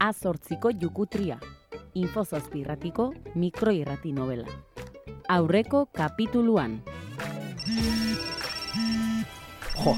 [0.00, 1.36] Azortziko jukutria,
[1.94, 4.46] infozazpi irratiko mikroirrati novela.
[5.28, 6.80] Aurreko kapituluan.
[9.80, 9.94] Jo,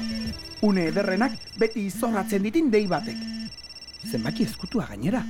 [0.61, 3.15] une ederrenak beti izorratzen ditin dei batek.
[4.11, 5.23] Zenbaki ezkutua gainera.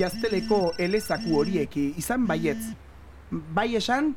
[0.00, 2.72] Jazteleko elezaku horiek izan baietz.
[3.30, 4.14] Bai esan,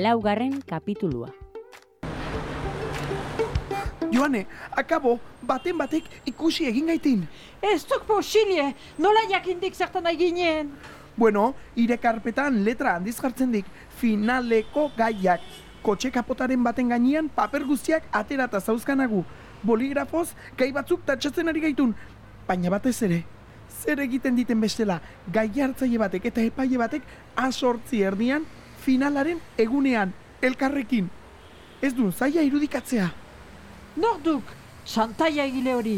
[0.00, 1.28] Laugarren kapitulua.
[4.10, 7.26] Joane, akabo, baten batek ikusi egin gaitin.
[7.60, 10.70] Ez duk posible, nola jakindik zertan nahi ginen.
[11.20, 13.68] Bueno, irekarpetan letra handiz jartzen dik,
[14.00, 15.44] finaleko gaiak.
[15.84, 19.20] Kotxe kapotaren baten gainean paper guztiak aterata zauzkanagu.
[19.62, 21.92] Boligrafoz, gai batzuk tatsatzen ari gaitun.
[22.48, 23.20] Baina batez ere,
[23.68, 27.04] zer egiten diten bestela, gai hartzaile batek eta epaile batek
[27.36, 28.48] asortzi erdian,
[28.80, 31.10] finalaren egunean, elkarrekin.
[31.82, 33.10] Ez du, zaila irudikatzea.
[34.00, 34.44] Norduk,
[34.84, 35.96] santaia egile hori.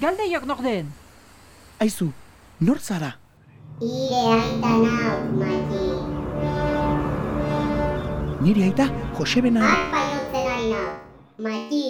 [0.00, 0.88] Galdeiok norden.
[1.80, 2.10] Aizu,
[2.60, 3.14] nor zara?
[3.82, 5.84] Ire aita nau, Mati.
[8.44, 9.64] Niri aita, Josebena...
[9.66, 10.88] Arpa jotzen ari nau.
[11.46, 11.84] Mati,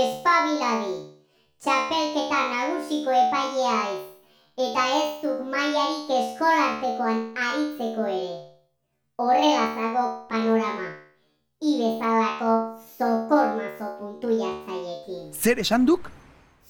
[0.00, 0.98] espabiladi.
[1.62, 4.04] Txapelketa nagusiko epailea ez.
[4.58, 8.47] Eta ez duk maiarik eskolartekoan aritzeko ere.
[9.20, 10.94] Horrela zago panorama.
[11.60, 15.32] Ibezalako zokormazo puntu jartzaiekin.
[15.34, 16.06] Zer esan duk?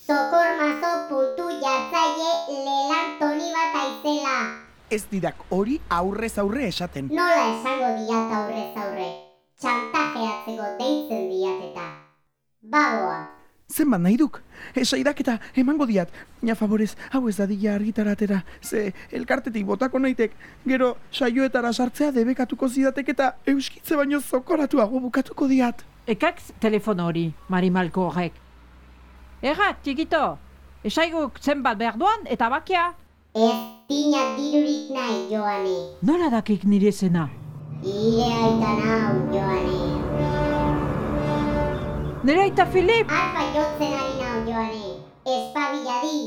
[0.07, 2.31] Zokormazo puntu jartzaile
[2.65, 4.37] lelan toni bat aizela.
[4.89, 7.13] Ez didak hori aurrez aurre esaten.
[7.13, 9.11] Nola esango diat aurrez aurre?
[9.61, 11.91] Txantajeatzeko deitzen diat eta.
[12.63, 13.38] Bagoa.
[13.69, 14.38] Zenbat nahi duk?
[14.80, 16.08] Esaidak eta emango diat.
[16.41, 18.38] Baina favorez, hau ez dadila argitaratera.
[18.64, 20.33] Ze, elkartetik botako naitek.
[20.64, 25.84] Gero, saioetara sartzea debekatuko zidatek eta euskitze baino zokoratuago bukatuko diat.
[26.08, 28.33] Ekak telefono hori, Marimalko horrek.
[29.42, 30.23] Erra, txikito,
[30.83, 32.95] esaiguk zenbat behar duan eta bakia.
[33.36, 33.52] Ez
[33.86, 35.77] tina dirurik nahi, Joane.
[36.08, 37.28] Nola dakik nire zena?
[37.84, 39.27] Ire aita nau,
[42.28, 44.89] Nire aita Filip, Arpa jotzen ari nau, Joane.
[45.24, 46.18] Espabiladi.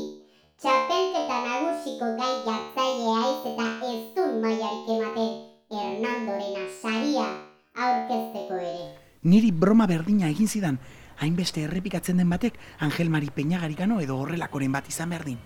[0.58, 5.30] Txapelketa nagusiko gai jartzaile aiz eta ez dun maiarik ematen
[5.70, 7.28] Hernandorena saria
[7.78, 8.90] aurkezteko ere.
[9.22, 10.82] Niri broma berdina egin zidan.
[11.22, 15.38] Hainbeste errepikatzen den batek Angel Mari Peñagarikano edo horrelakoren bat izan berdin.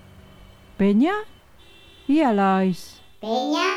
[0.80, 1.20] Peña?
[2.08, 3.02] Ia laiz.
[3.20, 3.68] Peña,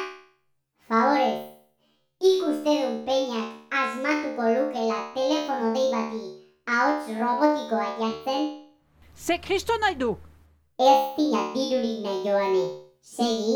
[0.87, 1.43] favorez,
[2.23, 6.38] ikuste dun Peñak asmatuko lukela telefono dei bati
[6.77, 8.45] ahots robotikoa jartzen,
[9.25, 10.09] Ze kristo nahi du?
[10.79, 12.63] ez tina dirurik nahi joane,
[13.01, 13.55] segi,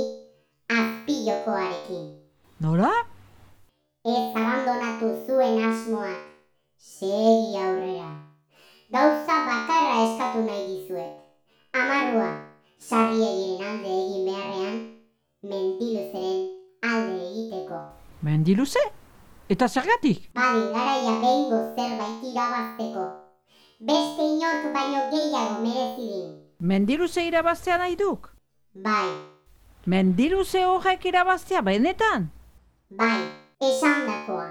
[0.78, 2.06] azpilokoarekin.
[2.60, 2.92] Nola?
[4.06, 6.20] Ez abandonatu zuen asmoak,
[6.78, 8.10] segi aurrera.
[8.94, 11.14] Gauza bakarra eskatu nahi dizuet.
[11.74, 12.32] Amarrua,
[12.80, 14.76] sarrieiren alde egin beharrean,
[15.42, 16.42] mentiluzeren
[16.92, 17.80] alde egiteko.
[18.22, 18.84] Mendiluze?
[19.50, 20.30] Eta zergatik?
[20.34, 23.04] Badi garaia behingo zerbait irabazteko.
[23.90, 26.30] Beste inork baino gehiago merezidin.
[26.60, 28.30] Mendiluze irabaztea nahi duk?
[28.74, 29.10] Bai,
[29.86, 32.30] Mendiluze horrek irabaztea benetan?
[32.90, 33.20] bai,
[33.60, 34.46] esan dakoa.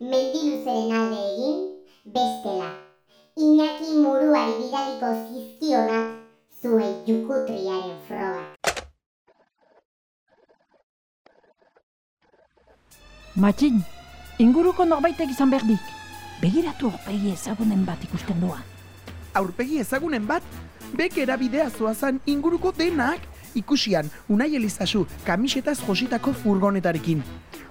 [0.00, 1.62] Mendiluzeren alde egin,
[2.04, 2.68] bestela.
[3.36, 6.12] Iñaki muruari bidaliko zizkionak
[6.60, 8.52] zuen jukutriaren frogak.
[13.36, 13.80] Matxin,
[14.38, 15.80] inguruko norbaitek izan berdik.
[16.42, 18.58] Begiratu horpegi ezagunen bat ikusten doa.
[19.36, 20.44] Aurpegi ezagunen bat,
[20.96, 23.24] bek erabidea zoazan inguruko denak
[23.56, 27.22] ikusian Unai Elizasu kamisetaz jositako furgonetarekin.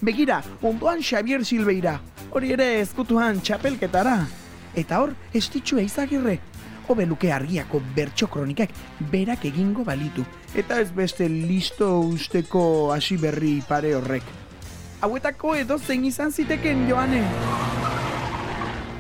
[0.02, 2.00] Begira, ondoan Xavier Silveira,
[2.32, 4.18] hori ere ezkutuan txapelketara.
[4.76, 6.40] Eta hor, estitxua izagirre.
[6.90, 8.74] Hobe luke argiako bertso kronikak
[9.12, 10.26] berak egingo balitu.
[10.54, 14.45] Eta ez beste listo usteko hasi berri pare horrek.
[15.02, 17.22] Hauetako edo zein izan ziteken, Joane.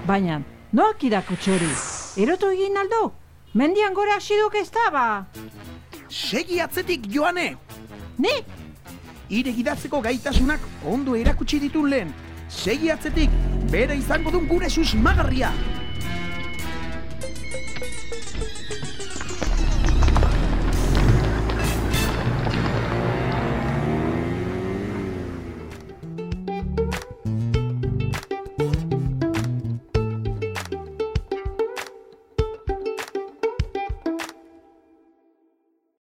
[0.08, 0.42] Baina,
[0.76, 1.70] noak idako txori?
[2.22, 3.14] Erotu egin aldo?
[3.56, 5.06] Mendian gora asiduk ez da ba?
[6.10, 7.56] Segi atzetik, Joane!
[8.18, 8.36] Ni?
[9.30, 12.14] Ire gidatzeko gaitasunak ondo erakutsi ditun lehen.
[12.50, 13.32] Segi atzetik,
[13.72, 15.52] bere izango dun gure susmagarria.